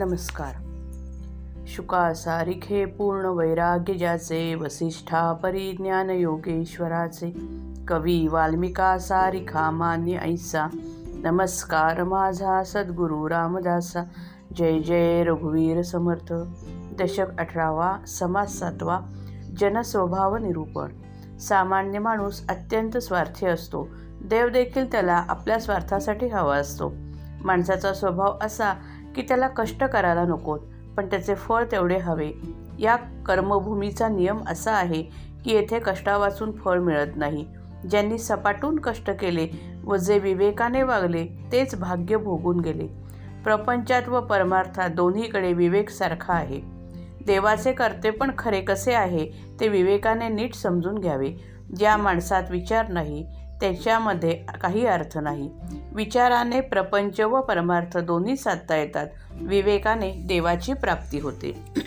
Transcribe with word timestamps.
नमस्कार. 0.00 0.54
शुका 1.66 2.14
सारिखे 2.14 2.84
पूर्ण 2.84 3.26
वैराग्य 3.26 3.94
ज्याचे 3.94 4.54
वसिष्ठा 4.54 5.32
परिज्ञान 5.32 6.10
योगेश्वराचे 6.10 7.30
कवी 7.88 8.28
वाल्मिका 8.28 8.98
सारिखा 8.98 9.70
मान्य 9.70 10.12
ऐसा. 10.12 10.68
नमस्कार 11.24 12.04
माझा 12.04 12.64
सद्गुरू 12.64 13.28
रामदासा. 13.28 14.02
जय 14.56 14.78
जय 14.78 15.24
रघुवीर 15.24 15.82
समर्थ. 15.82 16.32
दशक 17.02 17.38
अठरावा 17.38 17.96
समाज 18.06 18.48
सातवा 18.48 19.00
जनस्वभाव 19.60 20.36
निरूपण. 20.36 20.88
सामान्य 21.38 21.98
माणूस 21.98 22.46
अत्यंत 22.48 22.96
स्वार्थी 22.96 23.46
असतो. 23.46 23.88
देव 24.24 24.48
देखील 24.48 24.92
त्याला 24.92 25.24
आपल्या 25.28 25.60
स्वार्थासाठी 25.60 26.28
हवा 26.28 26.56
असतो. 26.56 26.92
माणसाचा 27.44 27.92
स्वभाव 27.92 28.38
असा 28.42 28.74
की 29.16 29.22
त्याला 29.22 29.48
कष्ट 29.48 29.84
करायला 29.84 30.24
नकोत 30.24 30.60
पण 30.96 31.06
त्याचे 31.06 31.34
फळ 31.34 31.64
तेवढे 31.72 31.96
हवे. 31.96 32.32
या 32.78 32.96
कर्मभूमीचा 32.96 34.08
नियम 34.08 34.38
असा 34.48 34.72
आहे 34.72 35.02
की 35.44 35.52
येथे 35.52 35.78
कष्टावाचून 35.78 36.52
फळ 36.52 36.78
मिळत 36.78 37.16
नाही. 37.16 37.46
ज्यांनी 37.90 38.18
सपाटून 38.18 38.78
कष्ट 38.78 39.10
केले 39.10 39.48
व 39.84 39.96
जे 39.96 40.18
विवेकाने 40.18 40.82
वागले 40.82 41.26
तेच 41.52 41.80
भाग्य 41.80 42.16
भोगून 42.16 42.60
गेले. 42.60 42.88
प्रपंचात 43.44 44.08
व 44.08 44.20
परमार्थात 44.20 44.90
दोन्हीकडे 44.90 45.52
विवेक 45.52 45.90
सारखा 45.90 46.34
आहे. 46.34 46.60
देवाचे 47.26 47.72
कर्ते 47.72 48.10
पण 48.10 48.30
खरे 48.38 48.60
कसे 48.60 48.94
आहे 48.94 49.30
ते 49.60 49.68
विवेकाने 49.68 50.28
नीट 50.28 50.54
समजून 50.54 50.98
घ्यावे. 50.98 51.32
ज्या 51.76 51.96
माणसात 51.96 52.42
विचार 52.50 52.88
नाही 52.88 53.26
त्याच्यामध्ये 53.60 54.44
काही 54.60 54.86
अर्थ 54.86 55.18
नाही. 55.18 55.50
विचाराने 55.92 56.60
प्रपंच 56.60 57.20
व 57.20 57.40
परमार्थ 57.40 57.98
दोन्ही 57.98 58.36
साधता 58.36 58.76
येतात. 58.76 59.06
विवेकाने 59.32 60.10
देवाची 60.10 60.72
प्राप्ती 60.72 61.20
होते. 61.20 61.72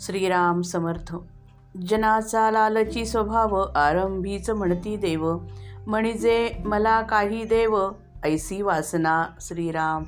श्रीराम 0.00 0.62
समर्थ. 0.62 1.16
जनाचा 1.88 2.50
लालची 2.50 3.06
स्वभाव 3.06 3.54
आरंभीच 3.74 4.50
म्हणती 4.50 4.96
देव. 4.96 5.38
म्हणजे 5.86 6.52
मला 6.64 7.00
काही 7.00 7.44
देव 7.44 7.88
ऐसी 8.24 8.62
वासना 8.62 9.24
श्रीराम. 9.40 10.04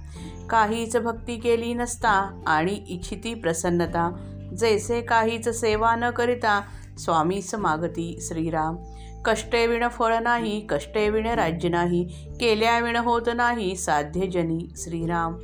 काहीच 0.51 0.97
भक्ती 0.97 1.37
केली 1.37 1.75
नसता 1.75 2.43
आणि 2.47 2.73
इच्छिती 2.73 3.35
प्रसन्नता. 3.35 4.29
जैसे 4.59 5.01
काहीच 5.01 5.49
सेवा 5.49 5.95
न 5.97 6.11
करिता 6.11 6.63
स्वामीच 6.99 7.55
मागती 7.55 8.19
श्रीराम. 8.21 8.77
कष्टे 9.25 9.67
विण 9.67 9.89
फळ 9.89 10.15
नाही 10.19 10.67
कष्टे 10.69 11.09
विण 11.11 11.27
राज्य 11.27 11.69
नाही 11.69 12.05
केल्याविण 12.41 12.97
होत 12.97 13.23
नाही 13.35 13.77
साध्य 13.77 14.27
जनी 14.27 14.73
श्रीराम. 14.77 15.37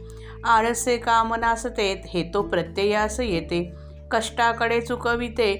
आळसे 0.44 0.96
कामनासतेत 0.96 1.96
हे 2.08 2.30
तो 2.34 2.42
प्रत्ययास 2.42 3.20
येते. 3.20 3.72
कष्टाकडे 4.10 4.80
चुकविते 4.80 5.52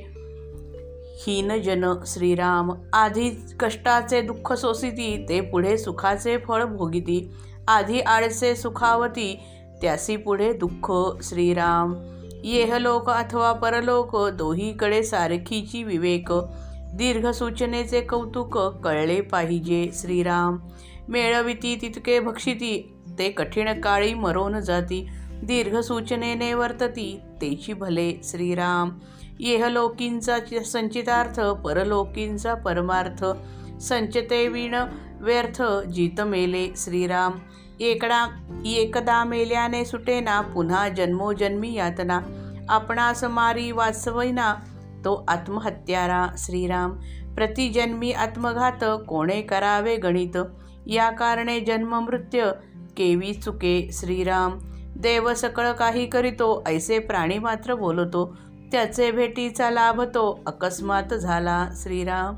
हीन 1.27 1.62
जन 1.62 1.94
श्रीराम. 2.06 2.72
आधी 2.92 3.30
कष्टाचे 3.60 4.20
दुःख 4.20 4.53
सोसिती 4.53 5.27
ते 5.28 5.41
पुढे 5.41 5.78
सुखाचे 5.78 6.38
फळ 6.38 6.64
भोगिती. 6.64 7.30
आधी 7.69 8.00
आळसे 8.00 8.56
सुखावती 8.56 9.41
त्यासी 9.82 10.16
पुढे 10.16 10.53
दुःख 10.53 10.92
श्रीराम. 11.22 11.94
येहलोक 12.44 13.10
अथवा 13.10 13.53
परलोक 13.53 14.16
दोहीकडे 14.16 15.03
सारखीची 15.03 15.82
विवेक. 15.82 16.32
दीर्घसूचनेचे 16.98 18.00
कौतुक 18.00 18.58
कळले 18.58 19.20
पाहिजे 19.20 19.91
श्रीराम. 19.94 20.58
मेळविती 21.08 21.78
तितके 21.82 22.20
भक्षिती 22.20 22.94
ते 23.18 23.30
कठीण 23.30 23.80
काळी 23.80 24.14
मरोन 24.14 24.60
जाती. 24.60 25.08
दीर्घसूचनेने 25.42 26.54
वर्तती 26.54 27.20
तेची 27.42 27.72
भले 27.72 28.20
श्रीराम. 28.25 28.91
येहलोकींचा 29.41 30.62
संचितार्थ 30.64 31.41
परलोकींचा 31.41 32.54
परमार्थ. 32.54 33.25
संचते 33.82 34.48
विण 34.48 34.75
व्यर्थ 35.20 35.62
जित 35.88 36.20
मेले 36.20 36.69
श्रीराम. 36.76 37.32
एकदा 37.80 38.26
एकदा 38.66 39.25
मेल्याने 39.25 39.84
सुटेना 39.84 40.41
पुन्हा 40.41 40.88
जन्मोजन्मी 40.88 41.75
यातना. 41.75 42.20
आपणास 42.69 43.25
मारी 43.25 43.70
वाचवैना 43.70 44.54
तो 45.08 45.24
आत्महत्यारा 45.28 46.26
श्रीराम. 46.38 46.91
प्रतिजन्मी 47.34 48.12
आत्मघात 48.12 48.84
कोणे 49.08 49.42
करावे 49.42 49.96
गणित? 49.96 50.38
या 50.86 51.10
कारणे 51.10 51.60
जन्म 51.60 51.94
मृत्य 51.94 52.50
केवी 52.96 53.32
चुके 53.32 53.88
श्रीराम. 53.92 54.58
देव 54.97 55.34
सकळ 55.34 55.72
काही 55.72 56.06
करीतो 56.06 56.64
ऐसे 56.66 56.98
प्राणी 56.98 57.38
मात्र 57.38 57.74
बोलतो. 57.74 58.36
त्याचे 58.72 59.10
भेटीचा 59.10 59.70
लाभ 59.70 60.00
तो 60.00 60.42
अकस्मात 60.47 61.14
झाला 61.14 61.68
श्रीराम. 61.82 62.34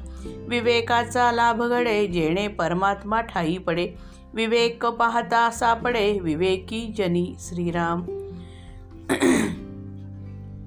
विवेकाचा 0.49 1.33
लाभ 1.33 1.63
घडे 1.63 2.07
जेणे 2.07 2.49
परमात्मा 2.49 3.21
ठाई 3.21 3.59
पडे. 3.59 3.89
विवेक 4.35 4.87
पाहता 4.87 5.51
सापडे 5.51 6.19
विवेकी 6.21 6.95
जनी 6.99 7.35
श्रीराम. 7.39 8.03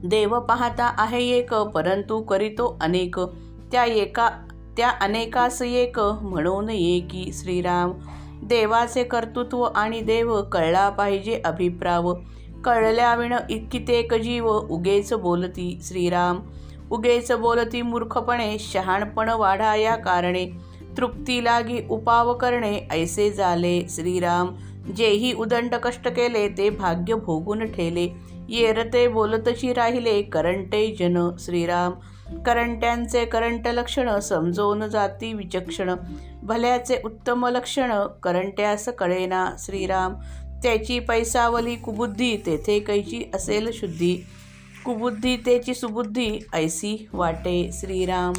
देव 0.03 0.39
पाहता 0.39 0.95
आहे 0.97 1.29
एक 1.29 1.53
परंतु 1.53 2.21
करीतो 2.21 2.77
अनेक. 2.81 3.19
त्या 3.71 3.85
एका 3.85 4.29
त्या 4.77 4.89
अनेकास 4.89 5.61
एक 5.61 5.99
म्हणून 5.99 6.69
एकी 6.69 7.31
श्रीराम. 7.33 7.91
देवाचे 8.43 9.03
कर्तृत्व 9.03 9.63
आणि 9.75 9.99
देव 9.99 10.41
कळला 10.41 10.89
पाहिजे 10.89 11.41
अभिप्राव. 11.45 12.13
कळल्याविण 12.63 13.33
इतकितेक 13.49 14.13
जीव 14.13 14.49
उगेच 14.69 15.13
बोलती 15.13 15.79
श्रीराम. 15.83 16.39
उगेच 16.91 17.31
बोलती 17.31 17.81
मूर्खपणे 17.81 18.57
शहाणपण 18.59 19.29
वाढा 19.29 19.75
या 19.75 19.95
कारणे. 19.95 20.45
तृप्ती 20.97 21.43
लागी 21.43 21.79
उपाव 21.89 22.33
करणे 22.33 22.87
ऐसे 22.91 23.31
झाले 23.31 23.85
श्रीराम. 23.89 24.47
जेही 24.95 25.33
उदंड 25.33 25.75
कष्ट 25.75 26.07
केले 26.07 26.47
ते 26.47 26.69
भाग्य 26.69 27.15
भोगून 27.15 27.65
ठेले. 27.65 28.32
येरते 28.49 29.07
बोलतशी 29.07 29.73
राहिले 29.73 30.21
करंटे 30.21 30.95
जन 30.99 31.29
श्रीराम. 31.39 31.91
करंट्यांचे 32.43 33.25
करंट 33.25 33.67
लक्षण 33.67 34.19
समजवून 34.19 34.87
जाती 34.87 35.33
विचक्षण. 35.33 35.95
भल्याचे 36.43 36.97
उत्तम 37.05 37.47
लक्षण 37.47 38.07
करंट्यास 38.23 38.89
कळेना 38.89 39.51
श्रीराम. 39.59 40.13
त्याची 40.63 40.99
पैसावली 40.99 41.75
कुबुद्धी 41.75 42.37
तेथे 42.37 42.79
कैची 42.79 43.23
असेल 43.33 43.69
शुद्धी. 43.73 44.25
कुबुद्धी 44.85 45.37
त्याची 45.37 45.73
सुबुद्धी 45.73 46.39
ऐसी 46.53 47.09
वाटे 47.13 47.69
श्रीराम. 47.73 48.33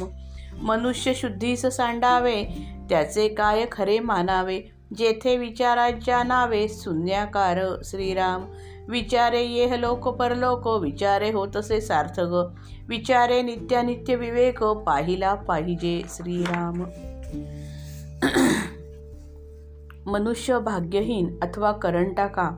मनुष्य 0.61 1.13
शुद्धीस 1.13 1.65
सांडावे 1.65 2.43
त्याचे 2.89 3.27
काय 3.27 3.65
खरे 3.71 3.99
मानावे? 3.99 4.61
जेथे 4.97 5.37
विचाराच्या 5.37 6.23
नावे 6.23 6.67
शून्याकार 6.69 7.81
श्रीराम. 7.85 8.45
विचारे 8.89 9.41
येह 9.43 9.75
लोक 9.75 10.07
परलोक 10.07 10.67
विचारे 10.67 11.31
होतसे 11.31 11.81
सार्थक. 11.81 12.53
विचारे 12.87 13.41
नित्यानित्य 13.41 14.15
विवेक 14.15 14.63
पाहिला 14.63 15.33
पाहिजे 15.33 16.01
श्रीराम. 16.09 16.83
मनुष्य 20.09 20.59
भाग्यहीन 20.59 21.39
अथवा 21.41 21.71
करंटा 21.71 22.27
का 22.27 22.51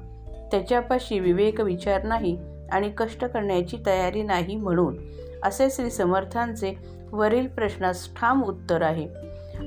त्याच्यापाशी 0.51 1.19
विवेक 1.19 1.61
विचार 1.61 2.03
नाही 2.03 2.37
आणि 2.71 2.91
कष्ट 2.97 3.25
करण्याची 3.25 3.77
तयारी 3.85 4.23
नाही 4.23 4.55
म्हणून 4.55 4.97
असे 5.43 5.69
श्री 5.69 5.89
समर्थांचे 5.89 6.77
वरील 7.11 7.47
प्रश्नास 7.47 8.09
ठाम 8.15 8.43
उत्तर 8.43 8.81
आहे. 8.81 9.07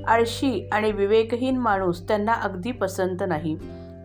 आळशी 0.07 0.69
आणि 0.71 0.91
विवेकहीन 0.91 1.57
माणूस 1.57 2.07
त्यांना 2.07 2.33
अगदी 2.33 2.71
पसंत 2.71 3.23
नाही. 3.27 3.57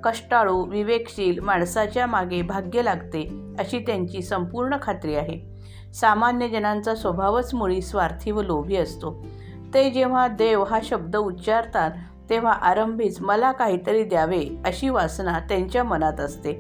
कष्टाळू 0.07 0.65
विवेकशील 0.65 1.41
माणसाच्या 1.41 2.07
मागे 2.07 2.43
भाग्य 2.43 2.83
लागते 2.83 3.53
अशी 3.59 3.79
त्यांची 3.79 4.23
संपूर्ण 4.23 4.77
खात्री 4.83 5.15
आहे. 5.15 5.57
सामान्य 5.95 6.49
जनांचा 6.49 6.95
स्वभावच 6.95 7.55
मुळी 7.55 7.83
स्वार्थी 7.83 8.31
व 8.31 8.43
लोभी 8.43 8.77
असतो. 8.77 9.27
ते 9.75 9.91
जेव्हा 9.91 10.29
देव 10.29 10.65
हा 10.65 10.81
शब्द 10.83 11.17
उच्चारतात 11.17 11.91
तेव्हा 12.31 12.53
आरंभीच 12.53 13.21
मला 13.21 13.53
काहीतरी 13.53 14.05
द्यावे 14.05 14.45
अशी 14.65 14.89
वासना 14.89 15.39
त्यांच्या 15.39 15.85
मनात 15.85 16.21
असते. 16.21 16.53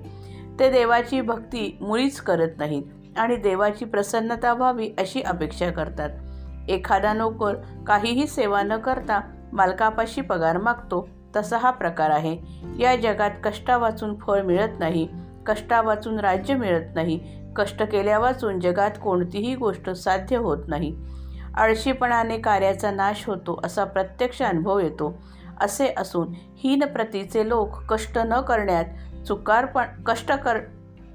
ते 0.60 0.70
देवाची 0.70 1.20
भक्ती 1.20 1.78
मुळीच 1.80 2.20
करत 2.20 2.48
नाहीत 2.58 2.82
आणि 3.16 3.36
देवाची 3.36 3.84
प्रसन्नता 3.84 4.54
व्हावी 4.54 4.90
अशी 4.98 5.22
अपेक्षा 5.22 5.70
करतात. 5.70 6.10
एखादा 6.68 7.12
नोकर 7.12 7.54
काहीही 7.86 8.26
सेवा 8.26 8.62
न 8.62 8.76
करता 8.76 9.20
मालकापाशी 9.52 10.20
पगार 10.20 10.58
मागतो 10.58 11.08
तसा 11.36 11.58
हा 11.58 11.70
प्रकार 11.70 12.10
आहे. 12.10 12.38
या 12.78 12.96
जगात 12.96 13.30
कष्टा 13.44 13.76
वाचून 13.76 14.14
फळ 14.14 14.42
मिळत 14.42 14.78
नाही 14.78 15.08
कष्टा 15.46 15.80
वाचून 15.80 16.20
राज्य 16.20 16.54
मिळत 16.54 16.94
नाही 16.94 17.20
कष्ट 17.56 17.82
केल्या 17.82 18.18
वाचून 18.18 18.60
जगात 18.60 18.90
कोणतीही 19.02 19.54
गोष्ट 19.54 19.90
साध्य 19.90 20.36
होत 20.36 20.58
नाही. 20.68 20.96
आळशीपणाने 21.54 22.38
कार्याचा 22.38 22.90
नाश 22.90 23.26
होतो 23.26 23.60
असा 23.64 23.84
प्रत्यक्ष 23.84 24.42
अनुभव 24.42 24.78
येतो. 24.78 25.18
असे 25.60 25.94
असून 25.96 26.28
हीन 26.56 26.84
प्रतीचे 26.84 27.48
लोक 27.48 27.68
कष्ट 27.88 28.18
न 28.18 28.40
करण्यात 28.40 28.84
चुकारपण 29.26 29.84
कष्ट 30.06 30.32
कर 30.32 30.58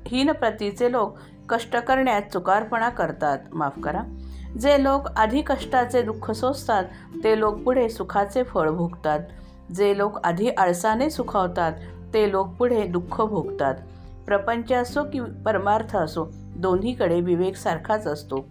हीन 0.07 0.31
प्रतीचे 0.31 0.91
लोक 0.91 1.17
कष्ट 1.50 1.77
करण्यात 1.77 2.21
चुकारपणा 2.33 2.89
करतात. 2.89 3.38
माफ 3.53 3.79
करा. 3.79 4.01
जे 4.62 4.83
लोक 4.83 5.07
आधी 5.17 5.41
कष्टाचे 5.41 6.01
दुःख 6.01 6.31
सोसतात 6.31 6.83
ते 7.24 7.39
लोक 7.39 7.56
पुढे 7.56 7.89
सुखाचे 7.89 8.44
फळ 8.44 8.69
भोगतात. 8.69 9.19
जे 9.75 9.97
लोक 9.97 10.25
आधी 10.25 10.50
आळसाने 10.50 11.09
सुखावतात 11.09 11.73
ते 12.13 12.31
लोक 12.31 12.47
पुढे 12.47 12.83
दुःख 12.83 13.21
भोगतात. 13.21 13.75
प्रपंच 14.25 14.71
असो 14.71 15.03
की 15.03 15.19
परमार्थ 15.19 15.97
असो 15.97 16.27
दोन्हीकडे 16.56 17.21
विवेक 17.21 17.56
सारखाच 17.56 18.07
असतो. 18.07 18.45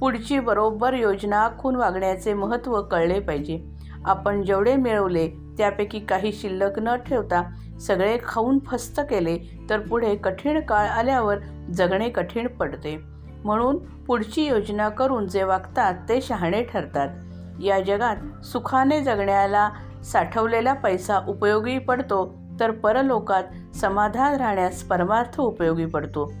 पुढची 0.00 0.38
बरोबर 0.38 0.92
योजना 0.92 1.36
आखून 1.36 1.76
वागण्याचे 1.76 2.34
महत्त्व 2.34 2.82
कळले 2.82 3.20
पाहिजे. 3.20 3.64
आपण 4.04 4.42
जेवढे 4.42 4.76
मिळवले 4.76 5.28
त्यापैकी 5.28 6.00
काही 6.00 6.32
शिल्लक 6.32 6.78
न 6.78 6.96
ठेवता 6.96 7.42
सगळे 7.80 8.18
खाऊन 8.24 8.58
फस्त 8.58 9.00
केले 9.10 9.38
तर 9.70 9.80
पुढे 9.80 10.16
कठीण 10.16 10.60
काळ 10.60 10.86
आल्यावर 10.86 11.38
जगणे 11.74 12.08
कठीण 12.08 12.46
पडते. 12.46 13.00
म्हणून 13.44 13.76
पुढची 13.76 14.46
योजना 14.46 14.88
करून 14.88 15.28
जे 15.28 15.42
वागतात 15.42 15.94
ते 16.08 16.20
शहाणे 16.20 16.62
ठरतात. 16.62 17.08
या 17.62 17.80
जगात 17.80 18.44
सुखाने 18.44 19.00
जगण्याला 19.00 19.70
साठवलेला 20.04 20.74
पैसा 20.74 21.20
उपयोगी 21.28 21.78
पडतो 21.78 22.34
तर 22.60 22.70
परलोकात 22.70 23.76
समाधान 23.76 24.34
राहण्यास 24.34 24.82
परमार्थ 24.82 25.40
उपयोगी 25.40 25.86
पडतो. 25.86 26.32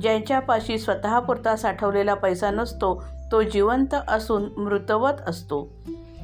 ज्यांच्यापाशी 0.00 0.78
स्वतःपुरता 0.78 1.56
साठवलेला 1.56 2.14
पैसा 2.14 2.50
नसतो 2.50 3.04
तो 3.32 3.42
जिवंत 3.42 3.94
असून 4.08 4.44
मृतवत 4.56 5.12
असतो. 5.26 5.72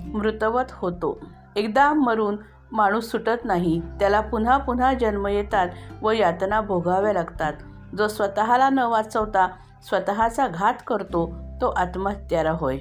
मृतवत 0.06 0.64
होतो. 0.70 1.20
एकदा 1.56 1.92
मरून 1.92 2.36
माणूस 2.72 3.10
सुटत 3.10 3.44
नाही 3.44 3.82
त्याला 4.00 4.20
पुन्हा 4.20 4.56
पुन्हा 4.56 4.94
जन्म 4.94 5.26
येतात 5.26 5.68
व 6.02 6.10
यातना 6.10 6.60
भोगाव्या 6.60 7.12
लागतात. 7.12 7.52
जो 7.98 8.08
स्वतःला 8.08 8.70
न 8.70 8.78
वाचवता 8.78 9.48
स्वतःचा 9.88 10.48
घात 10.48 10.74
करतो 10.86 11.30
तो 11.60 11.68
आत्महत्यारा 11.68 12.50
होय. 12.50 12.78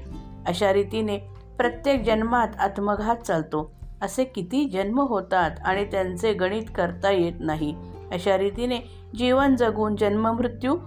अशा 0.47 0.73
रीतीने 0.73 1.17
प्रत्येक 1.57 2.03
जन्मात 2.03 2.47
आत्मघात 2.59 3.15
चालतो. 3.15 3.73
असे 4.03 4.23
किती 4.23 4.69
जन्म 4.69 4.99
होतात 4.99 5.51
आणि 5.65 5.85
त्यांचे 5.85 6.33
गणित 6.33 6.63
करता 6.75 7.11
येत 7.11 7.33
नाही. 7.39 7.75
अशा 8.11 8.37
रीतीने 8.37 8.79
जीवन 9.15 9.55
जगून 9.55 9.95
जन्ममृत्यू 9.95 10.77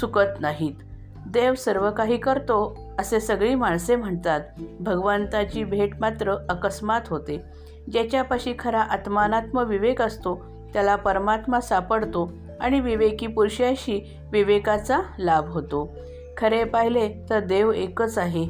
चुकत 0.00 0.40
नाहीत. 0.40 0.74
देव 1.26 1.54
सर्व 1.54 1.90
काही 1.90 2.16
करतो 2.16 2.78
असे 2.98 3.20
सगळी 3.20 3.54
माणसे 3.54 3.96
म्हणतात. 3.96 4.40
भगवंताची 4.80 5.64
भेट 5.64 6.00
मात्र 6.00 6.36
अकस्मात 6.48 7.00
होते. 7.08 7.42
ज्याच्यापाशी 7.92 8.54
खरा 8.58 8.80
आत्मानात्म 8.80 9.64
विवेक 9.64 10.02
असतो 10.02 10.40
त्याला 10.72 10.96
परमात्मा 10.96 11.60
सापडतो 11.60 12.32
आणि 12.60 12.80
विवेकी 12.80 13.26
पुरुषाशी 13.26 14.16
विवेकाचा 14.32 15.00
लाभ 15.18 15.48
होतो. 15.48 15.90
खरे 16.36 16.64
पाहिले 16.64 17.14
तर 17.30 17.40
देव 17.40 17.72
एकच 17.72 18.18
आहे. 18.18 18.48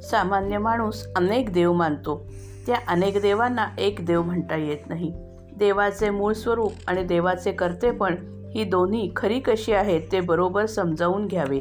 सामान्य 0.00 0.58
माणूस 0.58 1.06
अनेक 1.16 1.52
देव 1.52 1.72
मानतो. 1.72 2.26
त्या 2.70 2.78
अनेक 2.88 3.18
देवांना 3.22 3.66
एक 3.78 4.06
देव 4.06 4.22
म्हणता 4.22 4.56
येत 4.56 4.88
नाही. 4.88 5.12
देवाचे 5.56 6.10
मूळ 6.10 6.32
स्वरूप 6.32 6.72
आणि 6.86 7.02
देवाचे 7.02 7.52
कर्तेपण 7.52 8.14
ही 8.54 8.64
दोन्ही 8.64 9.12
खरी 9.16 9.40
कशी 9.40 9.72
आहेत 9.72 10.00
ते 10.12 10.20
बरोबर 10.20 10.66
समजावून 10.66 11.26
घ्यावे. 11.26 11.60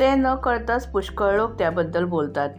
ते 0.00 0.14
न 0.14 0.34
कळताच 0.34 0.90
पुष्कळ 0.90 1.36
लोक 1.36 1.58
त्याबद्दल 1.58 2.04
बोलतात. 2.04 2.50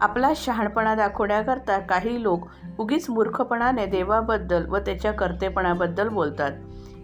आपला 0.00 0.32
शहाणपणा 0.36 0.94
दाखवण्याकरता 0.94 1.78
काही 1.78 2.22
लोक 2.22 2.46
उगीच 2.78 3.10
मूर्खपणाने 3.10 3.86
देवाबद्दल 3.86 4.66
व 4.66 4.76
त्याच्या 4.78 5.12
कर्तेपणाबद्दल 5.12 6.08
बोलतात. 6.08 6.52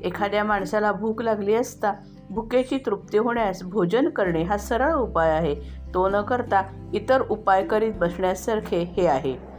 एखाद्या 0.04 0.44
माणसाला 0.44 0.92
भूक 0.92 1.22
लागली 1.22 1.54
असता 1.54 1.92
भुकेची 2.30 2.78
तृप्ती 2.86 3.18
होण्यास 3.18 3.62
भोजन 3.62 4.08
करणे 4.08 4.42
हा 4.42 4.58
सरळ 4.58 4.92
उपाय 4.92 5.30
आहे. 5.30 5.54
तो 5.94 6.08
न 6.08 6.20
करता 6.20 6.62
इतर 6.94 7.22
उपाय 7.30 7.64
करीत 7.64 7.92
बसण्यासारखे 7.92 8.94
हे 8.96 9.06
आहे. 9.06 9.51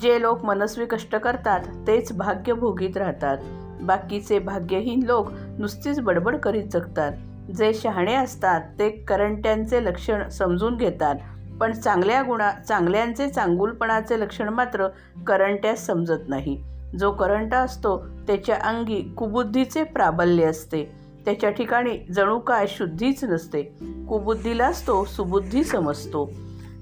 जे 0.00 0.20
लोक 0.20 0.44
मनस्वी 0.44 0.86
कष्ट 0.86 1.16
करतात 1.16 1.60
तेच 1.86 2.12
भाग्य 2.12 2.52
भोगीत 2.52 2.96
राहतात. 2.96 3.38
बाकीचे 3.82 4.38
भाग्यहीन 4.38 5.02
लोक 5.02 5.28
नुसतीच 5.58 6.00
बडबड 6.00 6.36
करीत 6.36 6.64
जगतात. 6.72 7.12
जे 7.52 7.74
शहाणे 7.74 8.14
असतात 8.14 8.60
ते 8.78 8.90
करंट्यांचे 8.90 9.84
लक्षण 9.84 10.28
समजून 10.28 10.76
घेतात. 10.76 11.14
पण 11.60 11.72
चांगल्या 11.72 12.22
गुणा 12.22 12.50
चांगल्यांचे 12.50 13.28
चांगुलपणाचे 13.28 14.20
लक्षण 14.20 14.48
मात्र 14.48 14.88
करंट्यास 15.26 15.86
समजत 15.86 16.28
नाही. 16.28 16.64
जो 16.98 17.10
करंट 17.10 17.54
असतो 17.54 17.98
त्याच्या 18.26 18.56
अंगी 18.62 19.02
कुबुद्धीचे 19.02 19.82
प्राबल्य 19.82 20.44
असते. 20.44 20.84
त्याच्या 21.24 21.50
ठिकाणी 21.50 21.98
जणू 22.12 22.38
काय 22.38 22.66
शुद्धीच 22.66 23.24
नसते. 23.24 23.62
कुबुद्धीलाच 24.08 24.86
तो 24.86 25.04
सुबुद्धी 25.04 25.64
समजतो. 25.64 26.30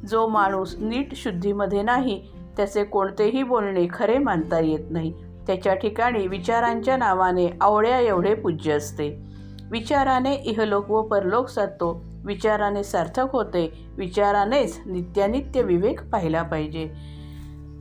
जो 0.08 0.28
माणूस 0.28 0.76
नीट 0.78 1.14
शुद्धीमध्ये 1.14 1.82
नाही 1.82 2.22
त्याचे 2.58 2.84
कोणतेही 2.84 3.42
बोलणे 3.42 3.86
खरे 3.92 4.18
मानता 4.18 4.60
येत 4.60 4.90
नाही. 4.90 5.14
त्याच्या 5.46 5.74
ठिकाणी 5.74 6.26
विचारांच्या 6.26 6.96
नावाने 6.96 7.48
आवड्या 7.60 8.00
एवढे 8.00 8.34
पूज्य 8.34 8.72
असते. 8.72 9.22
विचाराने 9.70 10.34
इहलोक 10.34 10.90
व 10.90 11.02
परलोक 11.02 11.48
साधतो. 11.48 12.04
विचाराने 12.24 12.84
सार्थक 12.84 13.26
होते. 13.32 13.86
विचारानेच 13.96 14.80
नित्यानित्य 14.86 15.62
विवेक 15.62 16.00
पाहिला 16.02 16.42
पाहिजे. 16.42 16.90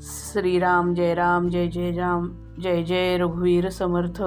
श्रीराम 0.02 0.94
जय 0.94 1.16
राम 1.16 1.50
जय 1.50 1.68
जय 1.68 1.92
राम 1.92 2.30
जय 2.62 2.84
जय 2.84 3.18
रघुवीर 3.18 3.70
समर्थ. 3.70 4.24